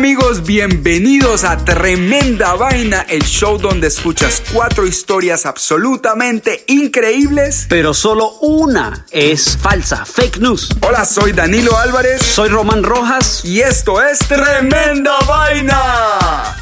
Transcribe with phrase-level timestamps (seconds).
[0.00, 7.66] Amigos, bienvenidos a Tremenda Vaina, el show donde escuchas cuatro historias absolutamente increíbles.
[7.68, 10.70] Pero solo una es falsa, fake news.
[10.80, 13.44] Hola, soy Danilo Álvarez Soy Román Rojas.
[13.44, 16.56] y esto es Tremenda Vaina.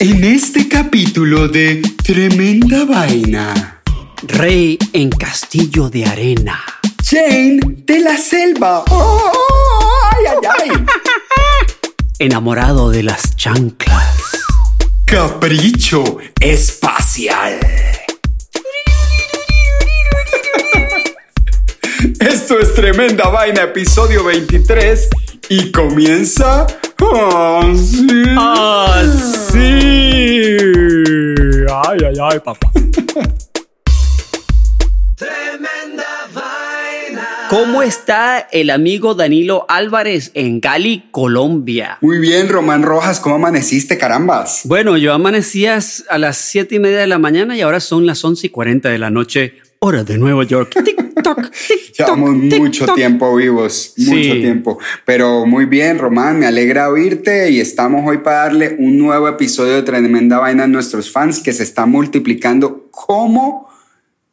[0.00, 3.82] En este capítulo de Tremenda Vaina,
[4.22, 6.60] Rey en castillo de arena.
[7.08, 8.82] Jane de la selva.
[8.90, 9.75] ¡Oh!
[10.16, 10.70] ¡Ay, ay, ay!
[12.18, 14.16] Enamorado de las chanclas.
[15.04, 17.60] Capricho espacial.
[22.20, 25.08] Esto es Tremenda Vaina, episodio 23.
[25.50, 28.24] Y comienza así.
[28.38, 29.58] Así.
[31.84, 32.70] Ay, ay, ay, papá.
[35.16, 36.04] Tremenda.
[37.48, 41.98] ¿Cómo está el amigo Danilo Álvarez en Cali, Colombia?
[42.00, 44.62] Muy bien, Román Rojas, ¿cómo amaneciste, carambas?
[44.64, 48.24] Bueno, yo amanecías a las siete y media de la mañana y ahora son las
[48.24, 50.74] once y cuarenta de la noche, hora de Nueva York.
[50.84, 54.40] Tic-toc, tic-toc, Llevamos mucho tiempo vivos, mucho Sí.
[54.40, 54.78] tiempo.
[55.04, 59.74] Pero muy bien, Román, me alegra oírte y estamos hoy para darle un nuevo episodio
[59.74, 63.68] de Tremenda Vaina a nuestros fans que se está multiplicando como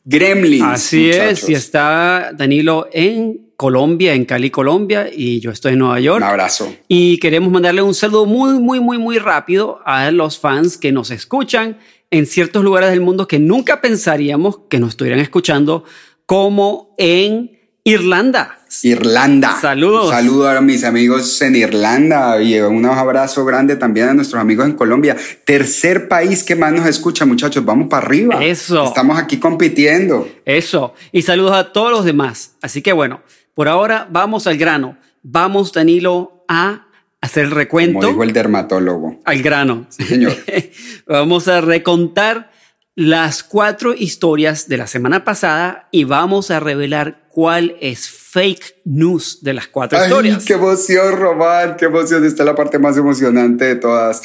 [0.04, 0.64] gremlins.
[0.64, 1.44] Así muchachos.
[1.44, 6.18] es, y está Danilo en Colombia, en Cali, Colombia, y yo estoy en Nueva York.
[6.18, 6.76] Un abrazo.
[6.88, 11.12] Y queremos mandarle un saludo muy, muy, muy, muy rápido a los fans que nos
[11.12, 11.78] escuchan
[12.12, 15.84] en ciertos lugares del mundo que nunca pensaríamos que nos estuvieran escuchando,
[16.26, 18.60] como en Irlanda.
[18.82, 19.58] Irlanda.
[19.62, 20.10] Saludos.
[20.10, 24.74] Saludos a mis amigos en Irlanda y un abrazo grande también a nuestros amigos en
[24.74, 25.16] Colombia.
[25.46, 27.64] Tercer país que más nos escucha, muchachos.
[27.64, 28.44] Vamos para arriba.
[28.44, 28.84] Eso.
[28.86, 30.28] Estamos aquí compitiendo.
[30.46, 30.94] Eso.
[31.12, 32.56] Y saludos a todos los demás.
[32.62, 33.22] Así que bueno,
[33.54, 34.98] por ahora vamos al grano.
[35.22, 36.88] Vamos, Danilo, a
[37.22, 38.08] hacer el Como recuento.
[38.08, 39.20] dijo el dermatólogo.
[39.24, 39.86] Al grano.
[39.90, 40.34] Sí, señor.
[41.08, 42.52] vamos a recontar
[42.96, 49.40] las cuatro historias de la semana pasada y vamos a revelar cuál es fake news
[49.42, 50.46] de las cuatro Ay, historias.
[50.46, 52.24] qué emoción, Román, qué emoción.
[52.26, 54.22] Esta es la parte más emocionante de todas.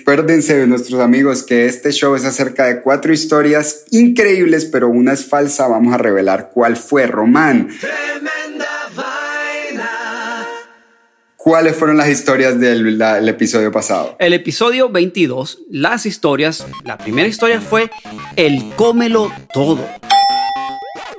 [0.00, 5.24] Acuérdense, nuestros amigos, que este show es acerca de cuatro historias increíbles, pero una es
[5.24, 5.68] falsa.
[5.68, 7.68] Vamos a revelar cuál fue, Román.
[7.80, 8.66] Tremenda
[8.96, 9.90] vaina.
[11.36, 14.16] ¿Cuáles fueron las historias del la- el episodio pasado?
[14.18, 17.88] El episodio 22, las historias, la primera historia fue
[18.34, 19.78] el cómelo todo.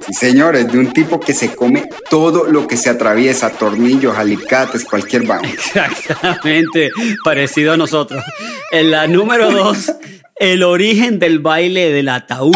[0.10, 4.84] Sí, señores, de un tipo que se come todo lo que se atraviesa, tornillos, alicates,
[4.86, 5.50] cualquier vaina.
[5.50, 6.90] Exactamente,
[7.24, 8.24] parecido a nosotros.
[8.72, 9.92] En la número dos,
[10.40, 12.56] el origen del baile del ataúd.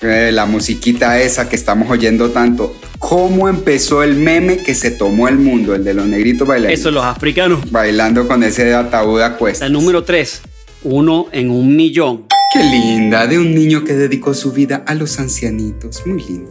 [0.00, 2.74] Eh, la musiquita esa que estamos oyendo tanto.
[2.98, 5.74] ¿Cómo empezó el meme que se tomó el mundo?
[5.76, 6.74] El de los negritos bailando.
[6.74, 7.70] Eso los africanos.
[7.70, 9.68] Bailando con ese ataúd a cuestas.
[9.68, 10.42] La número tres,
[10.84, 12.26] uno en un millón.
[12.52, 16.06] Qué linda, de un niño que dedicó su vida a los ancianitos.
[16.06, 16.50] Muy lindo.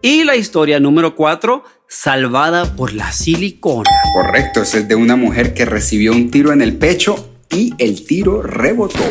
[0.00, 3.90] Y la historia número cuatro, salvada por la silicona.
[4.14, 8.42] Correcto, es de una mujer que recibió un tiro en el pecho y el tiro
[8.42, 9.04] rebotó.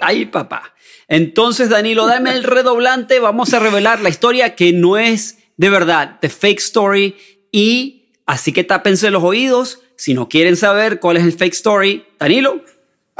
[0.00, 0.74] Ay, papá.
[1.08, 3.20] Entonces, Danilo, dame el redoblante.
[3.20, 7.16] Vamos a revelar la historia que no es de verdad, the fake story.
[7.50, 9.80] Y así que tápense los oídos.
[9.96, 12.64] Si no quieren saber cuál es el fake story, Danilo,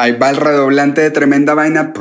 [0.03, 1.93] Ahí va el redoblante de tremenda vaina.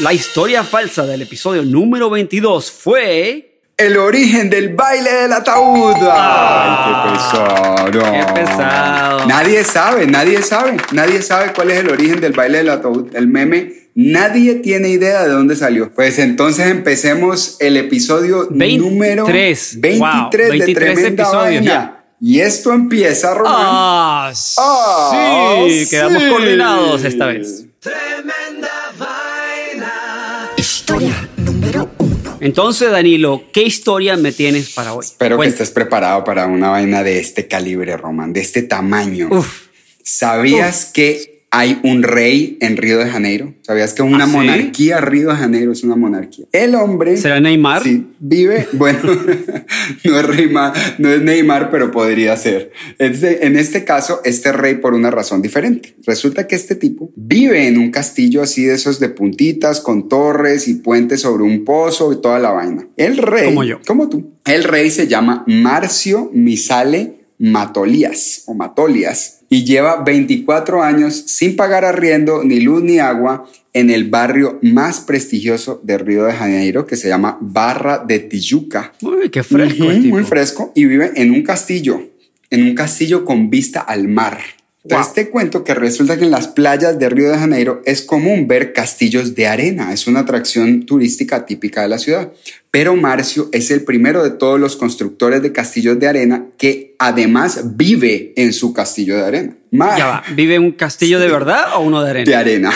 [0.00, 3.60] la historia falsa del episodio número 22 fue...
[3.76, 5.94] El origen del baile del ataúd.
[6.10, 8.00] Ay, qué pesado.
[8.04, 9.26] Ah, Qué pesado.
[9.26, 10.76] Nadie sabe, nadie sabe.
[10.90, 13.14] Nadie sabe cuál es el origen del baile del ataúd.
[13.14, 15.92] El meme, nadie tiene idea de dónde salió.
[15.92, 18.80] Pues entonces empecemos el episodio 23.
[18.80, 21.62] número 23 Wow, de 23 Tremenda episodios Vaina.
[21.64, 22.01] ya.
[22.24, 23.52] Y esto empieza, Román.
[23.58, 27.64] Ah, Ah, sí, quedamos coordinados esta vez.
[27.80, 30.48] Tremenda vaina.
[32.38, 35.04] Entonces, Danilo, ¿qué historia me tienes para hoy?
[35.04, 39.28] Espero que estés preparado para una vaina de este calibre, Román, de este tamaño.
[39.32, 39.66] Uf,
[40.04, 43.54] ¿Sabías que hay un rey en Río de Janeiro?
[43.60, 44.32] ¿Sabías que una ¿Ah, sí?
[44.32, 46.46] monarquía, Río de Janeiro es una monarquía?
[46.50, 47.16] El hombre...
[47.18, 47.82] ¿será Neymar?
[47.82, 49.00] Sí, vive, bueno,
[50.04, 52.72] no es, Neymar, no es Neymar, pero podría ser.
[52.98, 55.94] Este- en este caso, este rey por una razón diferente.
[56.06, 60.68] Resulta que este tipo vive en un castillo así de esos de puntitas, con torres
[60.68, 62.88] y puentes sobre un pozo y toda la vaina.
[62.96, 63.78] El rey, Como yo.
[63.86, 71.24] como tú, el rey se llama Marcio Misale Matolías o Matolias y lleva 24 años
[71.26, 76.34] sin pagar arriendo, ni luz ni agua en el barrio más prestigioso de Río de
[76.34, 78.92] Janeiro que se llama Barra de Tijuca.
[79.02, 80.14] Uy, qué fresco el tipo.
[80.14, 82.00] Muy fresco y vive en un castillo,
[82.48, 84.38] en un castillo con vista al mar.
[84.84, 85.14] Entonces Wow.
[85.14, 88.72] te cuento que resulta que en las playas de Río de Janeiro es común ver
[88.72, 92.32] castillos de arena, es una atracción turística típica de la ciudad.
[92.72, 97.76] Pero Marcio es el primero de todos los constructores de castillos de arena que además
[97.76, 99.56] vive en su castillo de arena.
[99.70, 102.30] Mar- Ya va, ¿vive un castillo de verdad o uno de arena?
[102.30, 102.72] de arena.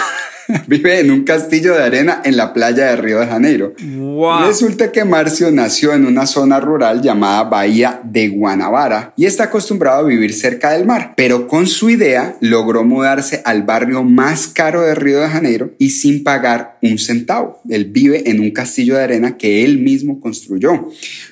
[0.67, 3.75] Vive en un castillo de arena en la playa de Río de Janeiro.
[3.83, 4.47] Wow.
[4.47, 10.01] Resulta que Marcio nació en una zona rural llamada Bahía de Guanabara y está acostumbrado
[10.01, 14.83] a vivir cerca del mar, pero con su idea logró mudarse al barrio más caro
[14.83, 17.61] de Río de Janeiro y sin pagar un centavo.
[17.69, 20.91] Él vive en un castillo de arena que él mismo construyó.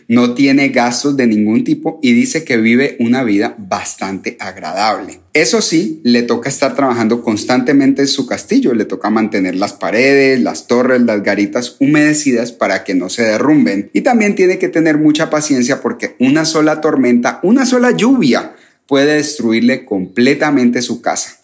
[0.09, 5.21] No tiene gastos de ningún tipo y dice que vive una vida bastante agradable.
[5.33, 10.41] Eso sí, le toca estar trabajando constantemente en su castillo, le toca mantener las paredes,
[10.41, 13.91] las torres, las garitas humedecidas para que no se derrumben.
[13.93, 18.55] Y también tiene que tener mucha paciencia porque una sola tormenta, una sola lluvia
[18.87, 21.39] puede destruirle completamente su casa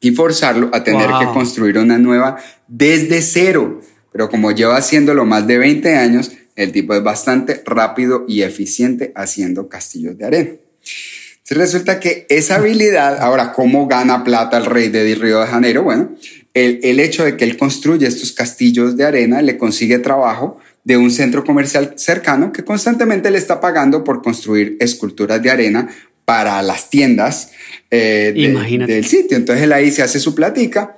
[0.00, 1.20] y forzarlo a tener Wow.
[1.20, 2.36] que construir una nueva
[2.68, 3.80] desde cero.
[4.12, 9.12] Pero como lleva haciéndolo más de 20 años, el tipo es bastante rápido y eficiente
[9.14, 10.50] haciendo castillos de arena.
[10.50, 15.82] Entonces resulta que esa habilidad, ahora, ¿cómo gana plata el rey de Río de Janeiro?
[15.82, 16.10] Bueno,
[16.54, 20.96] el, el hecho de que él construye estos castillos de arena le consigue trabajo de
[20.96, 25.88] un centro comercial cercano que constantemente le está pagando por construir esculturas de arena
[26.24, 27.50] para las tiendas
[27.90, 28.40] eh, de-
[28.86, 29.36] del sitio.
[29.36, 30.96] Entonces él ahí se hace su platica.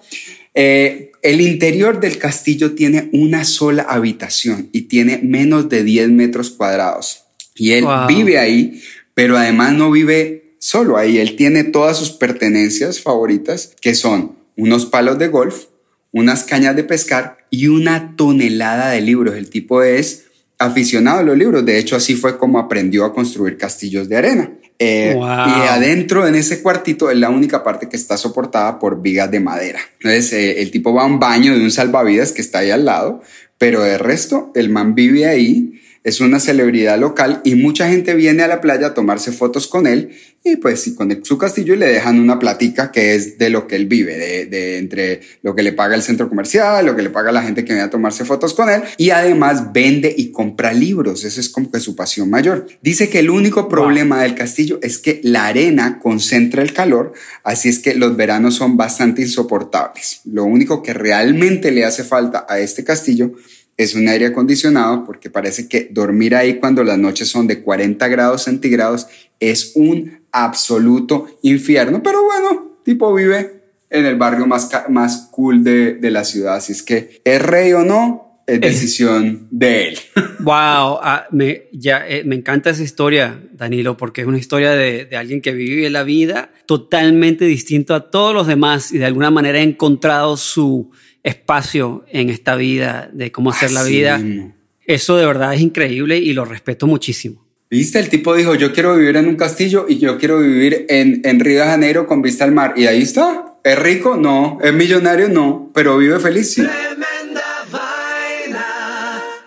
[0.54, 6.50] Eh, el interior del castillo tiene una sola habitación y tiene menos de 10 metros
[6.50, 7.24] cuadrados.
[7.54, 8.06] Y él Wow.
[8.08, 8.82] vive ahí,
[9.14, 11.18] pero además no vive solo ahí.
[11.18, 15.64] Él tiene todas sus pertenencias favoritas, que son unos palos de golf,
[16.12, 19.36] unas cañas de pescar y una tonelada de libros.
[19.36, 20.26] El tipo es
[20.58, 21.64] aficionado a los libros.
[21.66, 24.50] De hecho, así fue como aprendió a construir castillos de arena.
[24.78, 25.26] Eh, Wow.
[25.26, 29.40] Y adentro, en ese cuartito, es la única parte que está soportada por vigas de
[29.40, 29.80] madera.
[30.00, 32.84] Entonces, eh, el tipo va a un baño de un salvavidas que está ahí al
[32.84, 33.22] lado,
[33.58, 38.44] pero de resto, el man vive ahí, es una celebridad local y mucha gente viene
[38.44, 40.10] a la playa a tomarse fotos con él
[40.44, 43.66] y pues sí, con su castillo y le dejan una platica que es de lo
[43.66, 47.02] que él vive, de, de entre lo que le paga el centro comercial, lo que
[47.02, 50.30] le paga la gente que viene a tomarse fotos con él y además vende y
[50.30, 52.68] compra libros, eso es como que su pasión mayor.
[52.82, 57.68] Dice que el único problema del castillo es que la arena concentra el calor, así
[57.68, 60.20] es que los veranos son bastante insoportables.
[60.24, 63.32] Lo único que realmente le hace falta a este castillo
[63.76, 68.08] es un aire acondicionado porque parece que dormir ahí cuando las noches son de 40
[68.08, 69.06] grados centígrados
[69.38, 72.02] es un absoluto infierno.
[72.02, 76.56] Pero bueno, tipo vive en el barrio más, más cool de, de la ciudad.
[76.56, 79.98] Así es que es rey o no, es decisión de él.
[80.38, 85.06] Wow, ah, me, ya, eh, me encanta esa historia, Danilo, porque es una historia de,
[85.06, 89.32] de alguien que vive la vida totalmente distinto a todos los demás y de alguna
[89.32, 90.92] manera ha encontrado su
[91.26, 94.18] espacio en esta vida, de cómo hacer la Así vida.
[94.18, 94.54] mismo.
[94.86, 97.44] Eso de verdad es increíble y lo respeto muchísimo.
[97.68, 97.98] ¿Viste?
[97.98, 101.40] El tipo dijo, yo quiero vivir en un castillo y yo quiero vivir en, en
[101.40, 102.74] Río de Janeiro con vista al mar.
[102.76, 103.56] Y ahí está.
[103.64, 104.16] ¿Es rico?
[104.16, 104.58] No.
[104.62, 105.28] ¿Es millonario?
[105.28, 105.72] No.
[105.74, 106.62] Pero vive feliz, sí.
[106.62, 107.42] Tremenda
[107.72, 108.64] vaina.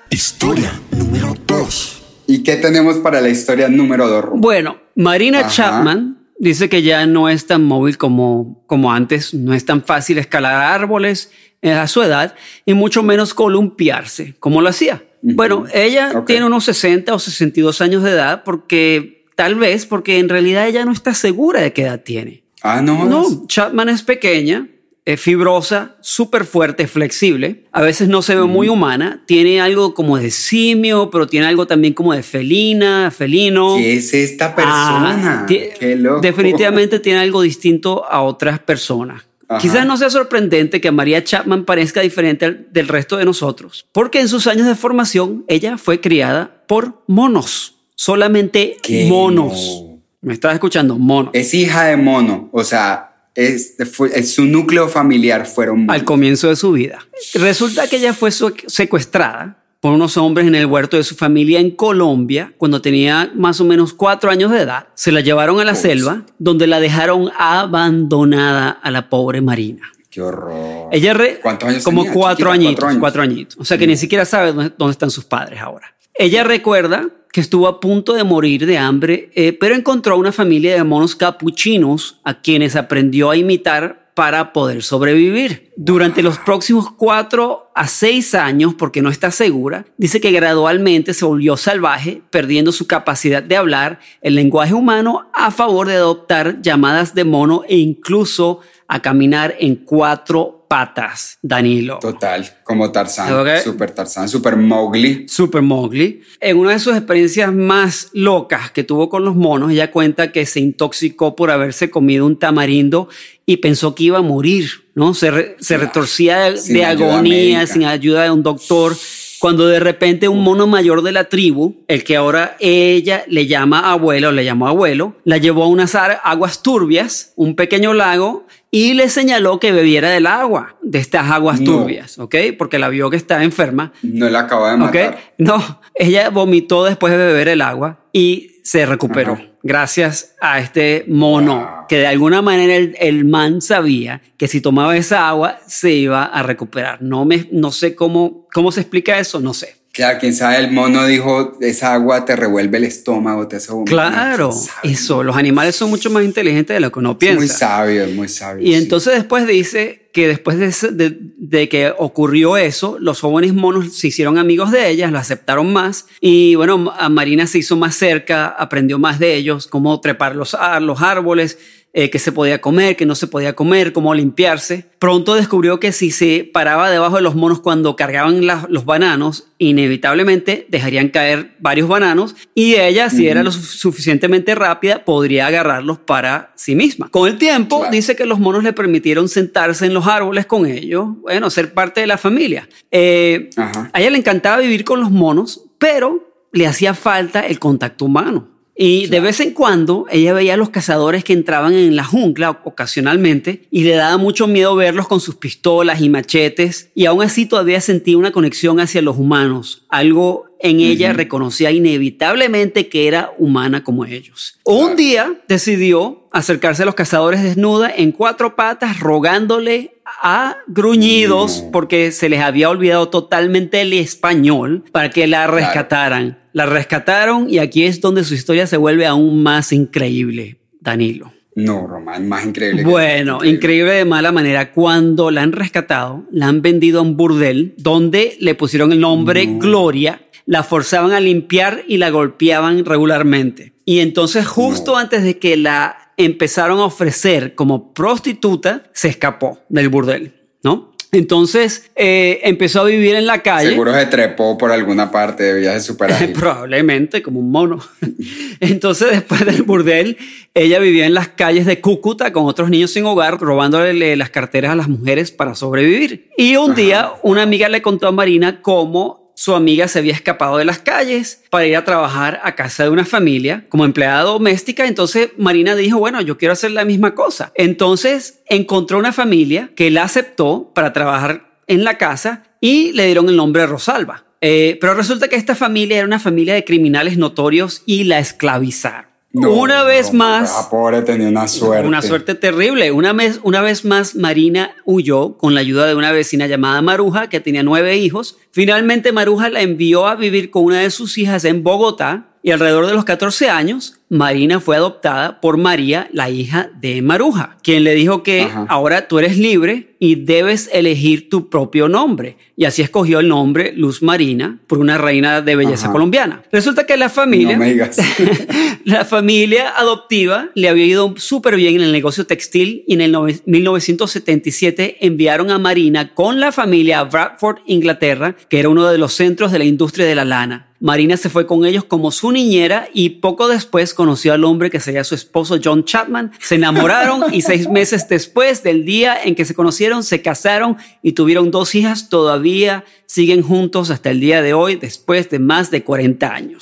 [0.10, 2.02] Historia número 2.
[2.28, 4.26] ¿Y qué tenemos para la historia número dos?
[4.26, 4.32] Ru?
[4.38, 5.50] Bueno, Marina Ajá.
[5.50, 10.18] Chapman dice que ya no es tan móvil como, como antes, no es tan fácil
[10.18, 11.32] escalar árboles
[11.62, 12.34] eh, a su edad
[12.66, 15.04] y mucho menos columpiarse como lo hacía.
[15.22, 16.28] Bueno, ella Ok.
[16.28, 20.86] tiene unos 60 o 62 años de edad porque tal vez porque en realidad ella
[20.86, 22.44] no está segura de qué edad tiene.
[22.62, 23.06] Ah, no.
[23.06, 24.68] No, Chapman es pequeña,
[25.14, 27.66] es fibrosa, súper fuerte, flexible.
[27.72, 29.24] A veces no se ve muy humana.
[29.26, 33.76] Tiene algo como de simio, pero tiene algo también como de felina, felino.
[33.78, 35.42] ¿Qué es esta persona?
[35.42, 36.22] Ah, ti- Qué loco.
[36.22, 39.24] Definitivamente tiene algo distinto a otras personas.
[39.48, 39.60] Ajá.
[39.62, 44.28] Quizás no sea sorprendente que María Chapman parezca diferente del resto de nosotros, porque en
[44.28, 49.08] sus años de formación ella fue criada por monos, solamente ¿Qué?
[49.10, 49.86] monos.
[50.22, 51.00] ¿Me estás escuchando?
[51.00, 51.32] Monos.
[51.34, 53.09] Es hija de mono, o sea,
[53.48, 57.00] es, fue- su núcleo familiar fueron al comienzo de su vida.
[57.34, 61.72] Resulta que ella fue secuestrada por unos hombres en el huerto de su familia en
[61.72, 64.88] Colombia cuando tenía más o menos cuatro años de edad.
[64.94, 69.90] Se la llevaron a la selva donde la dejaron abandonada a la pobre Marina.
[70.10, 70.90] Qué horror.
[70.92, 72.14] Ella re- ¿Cuántos años como tenía?
[72.14, 73.58] cuatro añitos, cuatro añitos.
[73.60, 75.94] O sea que ni siquiera sabe dónde, dónde están sus padres ahora.
[76.22, 80.34] Ella recuerda que estuvo a punto de morir de hambre, eh, pero encontró a una
[80.34, 85.72] familia de monos capuchinos a quienes aprendió a imitar para poder sobrevivir.
[85.78, 91.24] Durante los próximos cuatro a seis años, porque no está segura, dice que gradualmente se
[91.24, 97.16] volvió salvaje, perdiendo su capacidad de hablar el lenguaje humano a favor de adoptar llamadas
[97.16, 98.60] de mono e incluso
[98.90, 101.98] a caminar en cuatro patas, Danilo.
[102.00, 103.28] Total, como Tarzán,
[103.64, 105.28] super Tarzán, super Mowgli.
[105.28, 106.22] Super Mowgli.
[106.40, 110.46] En una de sus experiencias más locas que tuvo con los monos, ella cuenta que
[110.46, 113.10] se intoxicó por haberse comido un tamarindo
[113.48, 115.16] y pensó que iba a morir, ¿no?
[115.16, 118.96] Se, re- se retorcía de, Sin de agonía, sin ayuda de un doctor.
[119.40, 123.92] Cuando de repente un mono mayor de la tribu, el que ahora ella le llama
[123.92, 129.10] abuelo, le llamó abuelo, la llevó a unas aguas turbias, un pequeño lago, y le
[129.10, 131.72] señaló que bebiera del agua de estas aguas No.
[131.72, 132.36] turbias, ¿ok?
[132.58, 133.94] Porque la vio que estaba enferma.
[134.04, 135.18] No la acaba de matar.
[135.38, 139.34] No, ella vomitó después de beber el agua y se recuperó.
[139.34, 139.46] Ajá.
[139.64, 141.88] Gracias a este mono, Wow.
[141.90, 146.24] que de alguna manera el, el man sabía que si tomaba esa agua se iba
[146.26, 147.02] a recuperar.
[147.02, 149.76] No, me, no sé cómo, cómo se explica eso, no sé.
[150.00, 153.94] Claro, quién sabe, el mono dijo, esa agua te revuelve el estómago, te hace vomitar.
[154.12, 154.52] Claro,
[154.84, 157.38] eso, los animales son mucho más inteligentes de lo que uno piensa.
[157.40, 158.66] muy sabio, muy sabio.
[158.66, 158.76] Y sí.
[158.76, 163.94] entonces después dice que después de, ese- de- de que ocurrió eso, los jóvenes monos
[163.94, 167.96] se hicieron amigos de ellas, lo aceptaron más y bueno, a Marina se hizo más
[167.96, 171.60] cerca, aprendió más de ellos, cómo trepar los, los árboles,
[171.94, 174.86] eh, qué se podía comer, qué no se podía comer, cómo limpiarse.
[175.00, 179.48] Pronto descubrió que si se paraba debajo de los monos cuando cargaban la- los bananos,
[179.58, 185.98] inevitablemente dejarían caer varios bananos y ella, si era lo su- suficientemente rápida, podría agarrarlos
[185.98, 187.10] para sí misma.
[187.10, 187.92] Con el tiempo, Claro.
[187.92, 192.02] dice que los monos le permitieron sentarse en los árboles con ellos, bueno, ser parte
[192.02, 192.70] de la familia.
[192.92, 198.06] Eh, a ella le encantaba vivir con los monos, pero le hacía falta el contacto
[198.06, 198.48] humano.
[198.82, 202.62] Y de vez en cuando ella veía a los cazadores que entraban en la jungla
[202.64, 206.90] ocasionalmente y le daba mucho miedo verlos con sus pistolas y machetes.
[206.96, 212.88] Y aún así todavía sentía una conexión hacia los humanos, algo en ella reconocía inevitablemente
[212.88, 214.60] que era humana como ellos.
[214.64, 221.72] Un día decidió acercarse a los cazadores desnuda en cuatro patas rogándole a gruñidos No.
[221.72, 226.40] porque se les había olvidado totalmente el español para que la rescataran.
[226.54, 231.32] La rescataron y aquí es donde su historia se vuelve aún más increíble, Danilo.
[231.56, 232.84] No, Román, más increíble.
[232.84, 234.72] Bueno, increíble de mala manera.
[234.72, 239.46] Cuando la han rescatado, la han vendido a un burdel donde le pusieron el nombre
[239.46, 243.74] Gloria, la forzaban a limpiar y la golpeaban regularmente.
[243.86, 249.88] Y entonces justo antes de que la empezaron a ofrecer como prostituta, se escapó del
[249.88, 250.34] burdel,
[250.64, 250.90] ¿no?
[251.12, 253.70] Entonces eh, empezó a vivir en la calle.
[253.70, 256.12] Seguro se trepó por alguna parte de viaje super.
[256.34, 257.80] Probablemente, como un mono.
[258.60, 260.18] Entonces, después del burdel,
[260.54, 264.74] ella vivía en las calles de Cúcuta con otros niños sin hogar, robándole las carteras
[264.74, 266.30] a las mujeres para sobrevivir.
[266.38, 270.58] Y un día, una amiga le contó a Marina cómo su amiga se había escapado
[270.58, 274.86] de las calles para ir a trabajar a casa de una familia como empleada doméstica.
[274.86, 277.54] Entonces Marina dijo, bueno, yo quiero hacer la misma cosa.
[277.56, 283.30] Entonces encontró una familia que la aceptó para trabajar en la casa y le dieron
[283.30, 284.26] el nombre de Rosalba.
[284.42, 289.09] Eh, pero resulta que esta familia era una familia de criminales notorios y la esclavizaron.
[289.32, 291.88] No, una vez no, más, La pobre tenía una suerte.
[291.88, 292.92] una suerte terrible.
[292.92, 297.30] Una vez, una vez más, Marina huyó con la ayuda de una vecina llamada Maruja,
[297.30, 298.38] que tenía nueve hijos.
[298.52, 302.88] Finalmente, Maruja la envió a vivir con una de sus hijas en Bogotá y alrededor
[302.88, 307.94] de los 14 años, Marina fue adoptada por María, la hija de Maruja, quien le
[307.94, 308.66] dijo que Ajá.
[308.70, 312.38] ahora tú eres libre y debes elegir tu propio nombre.
[312.56, 315.92] Y así escogió el nombre Luz Marina por una reina de belleza Ajá.
[315.94, 316.42] colombiana.
[316.52, 317.98] Resulta que la familia, No me digas.
[318.86, 323.14] la familia adoptiva le había ido súper bien en el negocio textil y en el
[323.14, 328.98] nove- 1977 enviaron a Marina con la familia a Bradford, Inglaterra, que era uno de
[328.98, 330.66] los centros de la industria de la lana.
[330.82, 334.80] Marina se fue con ellos como su niñera y poco después conoció al hombre que
[334.80, 336.32] sería su esposo John Chapman.
[336.40, 341.14] Se enamoraron y seis meses después del día en que se conocieron se casaron y
[341.14, 342.10] tuvieron dos hijas.
[342.10, 346.62] Todavía siguen juntos hasta el día de hoy después de más de 40 años.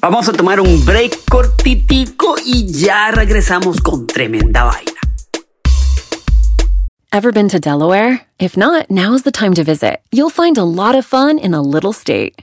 [0.00, 4.92] Vamos a tomar un break cortitico y ya regresamos con tremenda vaina.
[7.12, 8.26] Ever been to Delaware?
[8.38, 10.00] If not, now's the time to visit.
[10.10, 12.42] You'll find a lot of fun in a little state.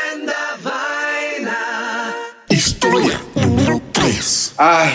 [2.91, 4.55] Historia número 3.
[4.57, 4.91] Ay,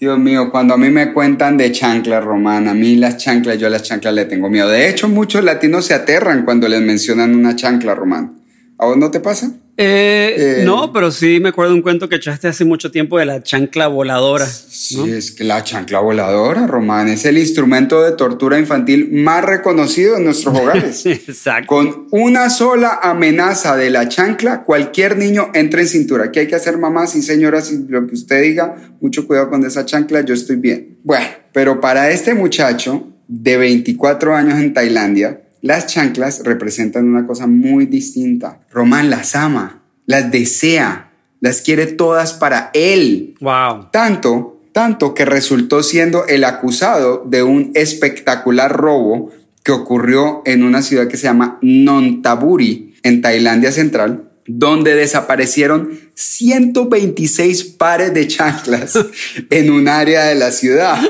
[0.00, 3.66] Dios mío, cuando a mí me cuentan de chanclas, Román, a mí las chanclas, yo
[3.66, 4.66] a las chanclas le tengo miedo.
[4.70, 8.40] De hecho, muchos latinos se aterran cuando les mencionan una chancla, Román.
[8.78, 9.52] ¿A vos no te pasa?
[9.76, 10.62] Eh, Eh.
[10.64, 13.42] no, pero sí me acuerdo de un cuento que echaste hace mucho tiempo de la
[13.42, 14.46] chancla voladora.
[14.46, 15.06] Sí, ¿no?
[15.06, 20.24] es que la chancla voladora, Román, es el instrumento de tortura infantil más reconocido en
[20.24, 21.04] nuestros hogares.
[21.06, 21.66] Exacto.
[21.66, 26.30] Con una sola amenaza de la chancla, cualquier niño entra en cintura.
[26.30, 27.72] ¿Qué hay que hacer, mamás y señoras?
[27.72, 30.98] Y lo que usted diga, mucho cuidado con esa chancla, yo estoy bien.
[31.02, 37.46] Bueno, pero para este muchacho de 24 años en Tailandia, las chanclas representan una cosa
[37.46, 38.60] muy distinta.
[38.70, 43.34] Román las ama, las desea, las quiere todas para él.
[43.40, 43.88] Wow.
[43.90, 50.82] Tanto, tanto que resultó siendo el acusado de un espectacular robo que ocurrió en una
[50.82, 58.98] ciudad que se llama Nonthaburi, en Tailandia Central, donde desaparecieron 126 pares de chanclas
[59.48, 61.00] en un área de la ciudad.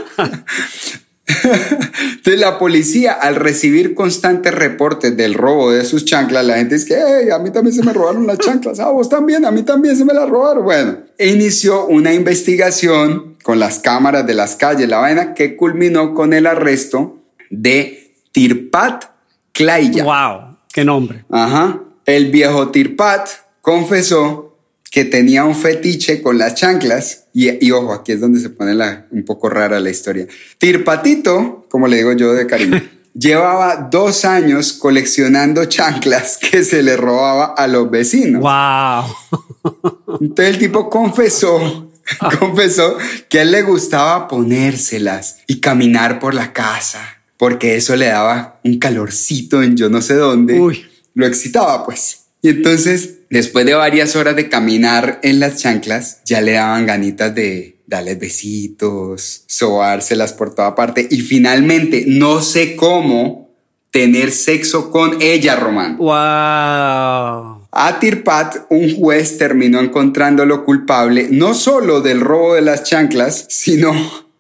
[1.27, 6.89] Entonces la policía, al recibir constantes reportes del robo de sus chanclas, la gente dice
[6.89, 9.63] que "Hey, a mí también se me robaron las chanclas, a vos también, a mí
[9.63, 10.65] también se me las robaron.
[10.65, 16.33] Bueno, inició una investigación con las cámaras de las calles, la vaina que culminó con
[16.33, 17.19] el arresto
[17.51, 19.05] de Tirpat
[19.53, 20.05] Klaya.
[20.05, 20.57] Wow.
[20.73, 21.25] Qué nombre.
[21.31, 21.81] Ajá.
[22.05, 23.29] El viejo Tirpat
[23.63, 24.54] confesó
[24.95, 27.25] que tenía un fetiche con las chanclas.
[27.35, 30.29] Y, y ojo, aquí es donde se pone la, un poco rara la historia.
[30.59, 32.81] Tirpatito, como le digo yo de cariño,
[33.13, 38.41] llevaba dos años coleccionando chanclas que se le robaba a los vecinos.
[38.41, 40.21] Wow.
[40.21, 41.91] Entonces el tipo confesó,
[42.39, 42.97] confesó
[43.29, 47.01] que a él le gustaba ponérselas y caminar por la casa,
[47.37, 50.61] porque eso le daba un calorcito en yo no sé dónde.
[50.61, 50.87] Uy.
[51.15, 52.24] Lo excitaba, pues.
[52.45, 57.35] Y entonces, después de varias horas de caminar en las chanclas, ya le daban ganitas
[57.35, 63.49] de, darles besitos, sobárselas por toda parte y finalmente, no sé cómo,
[63.91, 65.97] tener sexo con ella, Román.
[65.97, 67.67] Wow.
[67.73, 73.95] A Tirpat, un juez terminó encontrándolo culpable no solo del robo de las chanclas, sino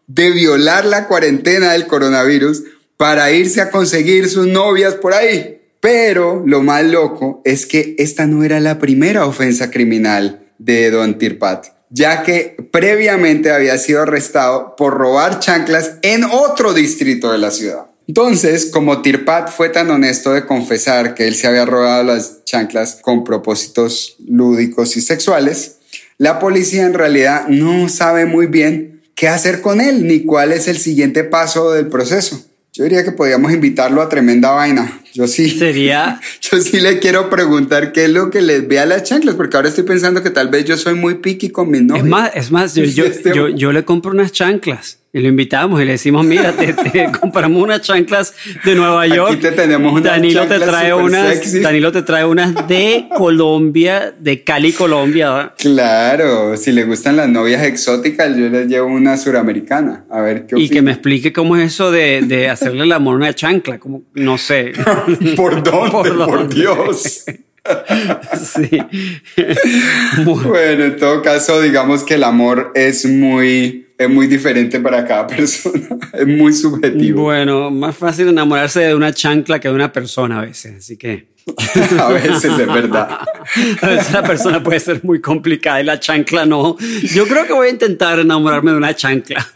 [0.08, 2.64] de violar la cuarentena del coronavirus
[2.98, 5.62] para irse a conseguir sus novias por ahí.
[5.84, 11.18] Pero lo más loco es que esta no era la primera ofensa criminal de Don
[11.18, 17.50] Tirpat, ya que previamente había sido arrestado por robar chanclas en otro distrito de la
[17.50, 17.84] ciudad.
[18.08, 23.00] Entonces, como Tirpat fue tan honesto de confesar que él se había robado las chanclas
[23.02, 25.80] con propósitos lúdicos y sexuales,
[26.16, 30.66] la policía en realidad no sabe muy bien qué hacer con él ni cuál es
[30.66, 32.42] el siguiente paso del proceso.
[32.72, 35.03] Yo diría que podríamos invitarlo a tremenda vaina.
[35.14, 35.48] Yo sí.
[35.48, 36.20] Sería.
[36.40, 39.56] Yo sí le quiero preguntar qué es lo que les ve a las chanclas, porque
[39.56, 42.02] ahora estoy pensando que tal vez yo soy muy piqui con mi novia.
[42.02, 44.98] Es más, es más, yo, yo, yo, yo le compro unas chanclas.
[45.14, 49.30] Y lo invitamos y le decimos, mira, te, te compramos unas chanclas de Nueva York.
[49.30, 51.62] Aquí te tenemos unas Danilo te trae unas.
[51.62, 55.30] Danilo te trae unas de Colombia, de Cali, Colombia.
[55.30, 55.54] ¿verdad?
[55.56, 60.04] Claro, si le gustan las novias exóticas, yo les llevo una suramericana.
[60.10, 63.14] A ver qué Y que me explique cómo es eso de, de hacerle el amor
[63.14, 64.72] a una chancla, como, no sé.
[65.36, 65.90] ¿Por dónde?
[65.90, 66.54] Por, dónde?
[66.54, 67.24] Dios.
[68.36, 68.78] Sí.
[70.24, 75.26] Bueno, en todo caso, digamos que el amor es muy, es muy diferente para cada
[75.26, 75.96] persona.
[76.12, 77.22] Es muy subjetivo.
[77.22, 81.33] Bueno, más fácil enamorarse de una chancla que de una persona a veces, así que
[82.00, 83.18] A veces es verdad.
[83.82, 86.76] a veces la persona puede ser muy complicada y la chancla no.
[87.12, 89.46] Yo creo que voy a intentar enamorarme de una chancla.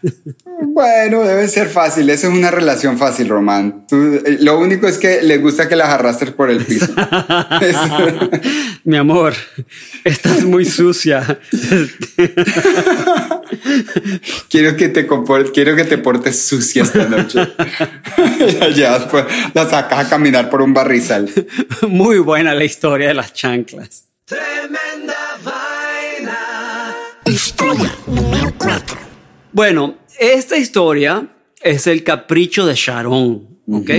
[0.61, 2.11] Bueno, debe ser fácil.
[2.11, 3.87] Eso es una relación fácil, Román.
[3.88, 6.87] Tú- eh, lo único es que le gusta que las arrastres por el piso.
[8.85, 9.33] Mi amor,
[10.05, 11.38] estás muy sucia.
[14.51, 17.40] quiero que te compor- quiero que te portes sucia esta noche.
[18.70, 19.24] Y ya después
[19.55, 21.31] la sacas a caminar por un barrizal.
[21.88, 24.05] Muy buena la historia de las chanclas.
[24.25, 26.95] Tremenda vaina.
[27.27, 28.99] Historia número 4.
[29.53, 31.29] Bueno, esta historia
[31.62, 33.91] es el capricho de Sharon, ¿ok?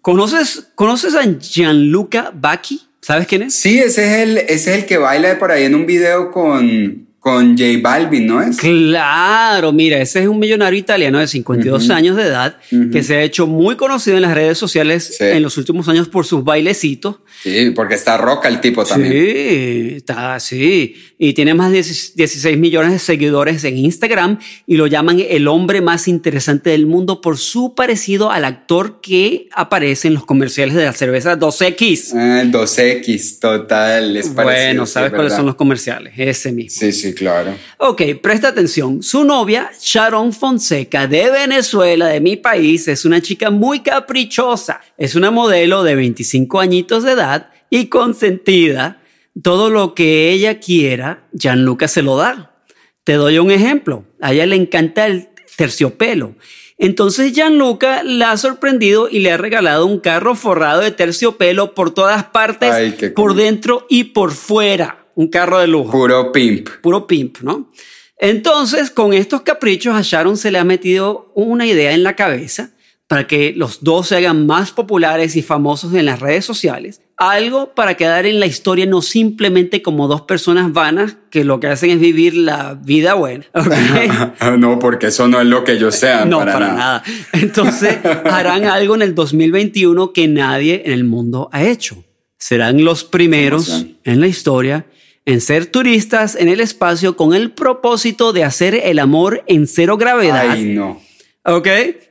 [0.00, 2.80] ¿Conoces, ¿Conoces a Gianluca Bacchi?
[3.00, 3.54] ¿Sabes quién es?
[3.54, 7.08] Sí, ese es el, ese es el que baila por ahí en un video con,
[7.22, 8.56] con J Balvin, ¿no es?
[8.56, 12.56] Claro, mira, ese es un millonario italiano de 52 años de edad
[12.90, 15.24] que se ha hecho muy conocido en las redes sociales Sí.
[15.26, 17.20] en los últimos años por sus bailecitos.
[17.44, 19.12] Sí, porque está roca el tipo también.
[19.12, 20.96] Sí, está así.
[21.24, 25.80] Y tiene más de 16 millones de seguidores en Instagram y lo llaman el hombre
[25.80, 30.84] más interesante del mundo por su parecido al actor que aparece en los comerciales de
[30.84, 32.12] la cerveza 2X.
[32.16, 34.16] Ah, 2X, total.
[34.16, 36.12] Es parecido, bueno, ¿sabes es cuáles son los comerciales?
[36.16, 36.80] Ese mismo.
[36.80, 37.54] Sí, sí, claro.
[37.78, 39.00] Ok, presta atención.
[39.00, 44.80] Su novia, Sharon Fonseca, de Venezuela, de mi país, es una chica muy caprichosa.
[44.98, 49.01] Es una modelo de 25 añitos de edad y consentida.
[49.40, 52.56] Todo lo que ella quiera, Gianluca se lo da.
[53.04, 54.04] Te doy un ejemplo.
[54.20, 56.34] A ella le encanta el terciopelo.
[56.78, 61.94] Entonces Gianluca la ha sorprendido y le ha regalado un carro forrado de terciopelo por
[61.94, 63.36] todas partes, Ay, por cool.
[63.36, 65.06] dentro y por fuera.
[65.14, 66.68] Un carro de lujo Puro pimp.
[66.82, 67.70] puro pimp, ¿no?
[68.18, 72.70] Entonces, con estos caprichos, a Sharon se le ha metido una idea en la cabeza
[73.08, 77.02] para que los dos se hagan más populares y famosos en las redes sociales.
[77.22, 81.68] Algo para quedar en la historia no simplemente como dos personas vanas que lo que
[81.68, 83.46] hacen es vivir la vida buena.
[84.58, 86.28] no, porque eso no es lo que ellos sean.
[86.28, 86.76] No, para, para, nada.
[86.76, 87.04] nada.
[87.32, 92.02] Entonces, harán algo en el 2021 que nadie en el mundo ha hecho.
[92.38, 94.86] Serán los primeros en la historia
[95.24, 99.96] en ser turistas en el espacio con el propósito de hacer el amor en cero
[99.96, 100.50] gravedad.
[100.50, 101.00] Ay, no.
[101.44, 101.68] ¿Ok?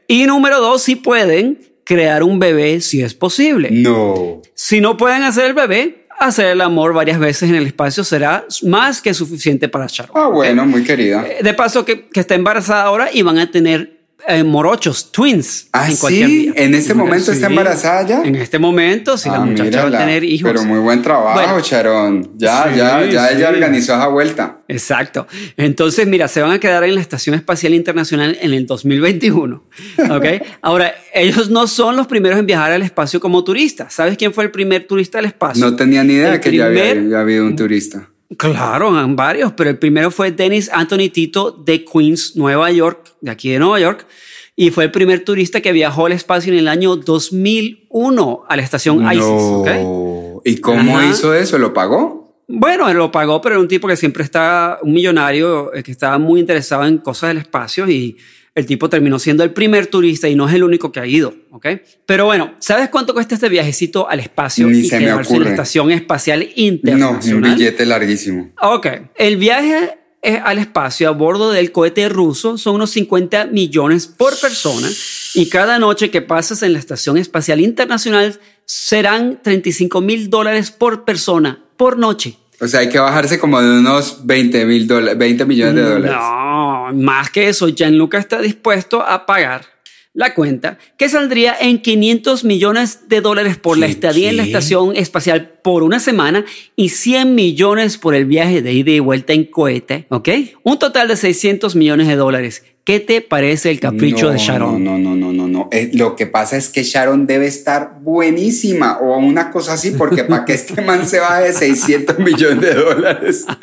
[0.08, 3.70] Y número dos, si pueden crear un bebé si es posible.
[3.72, 4.42] No.
[4.54, 8.46] Si no pueden hacer el bebé, hacer el amor varias veces en el espacio será
[8.64, 10.12] más que suficiente para Sharon.
[10.16, 11.26] Ah, bueno, muy querida.
[11.28, 15.68] Eh, De paso que, que está embarazada ahora y van a tener eh, morochos, twins,
[15.74, 16.52] Ah, en ¿sí?
[16.56, 18.22] ¿En este momento está embarazada ya?
[18.24, 20.50] En este momento, sí, la Ah, muchacha va a tener hijos.
[20.52, 21.60] Pero muy buen trabajo, Bueno.
[21.60, 22.32] Sharon.
[22.38, 23.36] Ya, Sí, ya, ya sí.
[23.38, 24.58] ella organizó esa vuelta.
[24.68, 25.28] Exacto.
[25.58, 29.64] Entonces, mira, se van a quedar en la Estación Espacial Internacional en el 2021.
[30.10, 30.26] ¿Ok?
[30.62, 33.94] Ahora, ellos no son los primeros en viajar al espacio como turistas.
[33.94, 35.64] ¿Sabes quién fue el primer turista al espacio?
[35.66, 38.08] No tenía ni idea El que ya había, ya había un turista.
[38.38, 43.50] Claro, varios, pero el primero fue Dennis Anthony Tito de Queens, Nueva York, de aquí
[43.50, 44.08] de Nueva York,
[44.56, 48.62] y fue el primer turista que viajó al espacio en el año 2001 a la
[48.62, 49.24] estación ISIS.
[49.24, 49.68] ¿ok?
[49.68, 50.42] No.
[50.46, 51.10] ¿Y cómo Ajá.
[51.10, 51.58] hizo eso?
[51.58, 52.22] ¿Lo pagó?
[52.48, 55.92] Bueno, él lo pagó, pero era un tipo que siempre está, un millonario eh, que
[55.92, 58.18] estaba muy interesado en cosas del espacio y
[58.54, 61.34] el tipo terminó siendo el primer turista y no es el único que ha ido,
[61.52, 61.68] ¿ok?
[62.06, 65.50] Pero bueno, ¿sabes cuánto cuesta este viajecito al espacio Ni y se me en la.
[65.50, 67.56] Estación Espacial No, un Internacional?
[67.56, 68.52] billete larguísimo.
[68.62, 69.98] Ok, el viaje
[70.44, 74.88] al espacio a bordo del cohete ruso son unos 50 millones por persona
[75.34, 81.06] y cada noche que pasas en la Estación Espacial Internacional serán 35 mil dólares por
[81.06, 82.38] persona por noche.
[82.62, 86.16] O sea, hay que bajarse como de unos 20 mil dólares, 20 millones de dólares.
[86.16, 89.66] No, más que eso, Gianluca está dispuesto a pagar
[90.14, 94.44] la cuenta que saldría en 500 millones de dólares por la ¿Qué, estadía en la
[94.44, 94.50] qué?
[94.50, 96.46] estación espacial por una semana
[96.76, 100.30] y 100 millones por el viaje de ida y vuelta en cohete, ¿ok?
[100.64, 102.64] Un total de 600 millones de dólares.
[102.84, 104.84] ¿Qué te parece el capricho no, de Sharon?
[104.84, 105.48] No, no, no, no, no.
[105.48, 105.70] no.
[105.72, 110.24] Eh, lo que pasa es que Sharon debe estar buenísima o una cosa así, porque
[110.24, 113.46] para que este man se baje de 600 millones de dólares.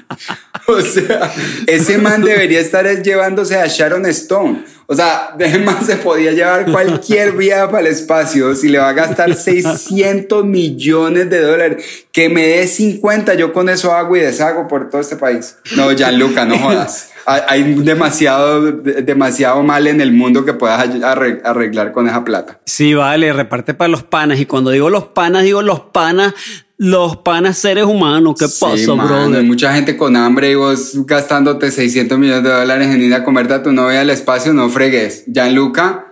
[0.70, 1.32] O sea,
[1.66, 4.64] ese man debería estar es llevándose a Sharon Stone.
[4.86, 8.92] O sea, man se podía llevar cualquier viaje para el espacio si le va a
[8.92, 12.06] gastar 600 millones de dólares.
[12.12, 15.56] Que me dé 50, yo con eso hago y deshago por todo este país.
[15.74, 17.12] No, Gianluca, no jodas.
[17.30, 22.60] Hay hay demasiado, demasiado mal en el mundo que puedas arre- arreglar con esa plata.
[22.64, 24.40] Sí, vale, reparte para los panas.
[24.40, 26.32] Y cuando digo los panas, digo los panas,
[26.78, 28.34] los panas seres humanos.
[28.38, 29.40] ¿Qué Sí, pasa, mano, brother?
[29.40, 33.24] Hay mucha gente con hambre y vos gastándote 600 millones de dólares en ir a
[33.24, 35.24] comerte a tu novia al espacio, no fregues.
[35.26, 36.06] Gianluca,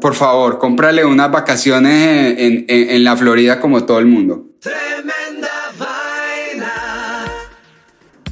[0.00, 4.46] por favor, cómprale unas vacaciones en, en- en la Florida como todo el mundo.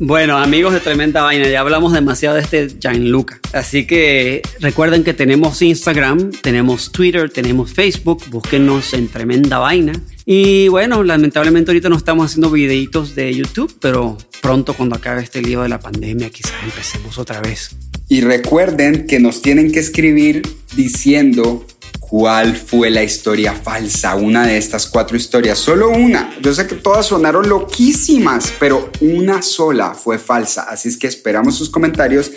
[0.04, 3.38] Bueno, amigos de Tremenda Vaina, ya hablamos demasiado de este Gianluca.
[3.52, 8.24] Así que recuerden que tenemos Instagram, tenemos Twitter, tenemos Facebook.
[8.28, 9.92] Búsquenos en Tremenda Vaina.
[10.26, 15.40] Y bueno, lamentablemente ahorita no estamos haciendo videitos de YouTube, pero pronto cuando acabe este
[15.40, 17.76] lío de la pandemia quizás empecemos otra vez.
[18.08, 20.42] Y recuerden que nos tienen que escribir
[20.74, 21.64] diciendo
[22.12, 26.36] cuál fue la historia falsa, una de estas cuatro historias, solo una.
[26.42, 30.64] Yo sé que todas sonaron loquísimas, pero una sola fue falsa.
[30.64, 32.30] Así es que esperamos sus comentarios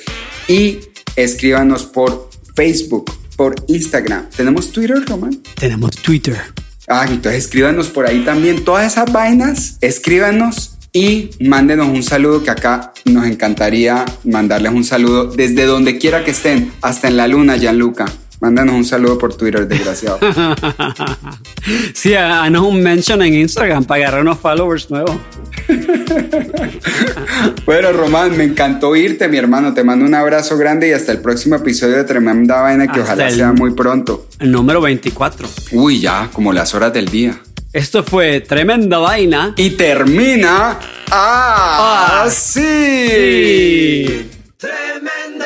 [0.48, 0.80] y
[1.18, 4.30] escríbanos por Facebook, por Instagram.
[4.30, 5.42] ¿Tenemos Twitter, Román?
[5.60, 6.38] Tenemos Twitter.
[6.88, 12.52] Ah, entonces escríbanos por ahí también todas esas vainas, escríbanos y mándenos un saludo que
[12.52, 17.58] acá nos encantaría mandarles un saludo desde donde quiera que estén, hasta en la luna,
[17.58, 18.06] Gianluca.
[18.42, 20.20] Mándanos un saludo por Twitter, desgraciado.
[21.96, 25.18] Sí, haznos un mention en Instagram para agarrar unos followers nuevos.
[27.66, 29.74] bueno, Román, me encantó irte, mi hermano.
[29.74, 33.14] Te mando un abrazo grande y hasta el próximo episodio de Tremenda Vaina, que Hasta
[33.14, 34.28] ojalá el- sea muy pronto.
[34.40, 35.48] El número 24.
[35.72, 37.40] Uy, ya, como las horas del día.
[37.74, 39.54] Esto fue Tremenda Vaina.
[39.58, 40.78] Y termina
[41.10, 42.62] así.
[42.62, 44.32] Sí.
[44.58, 45.46] Tremenda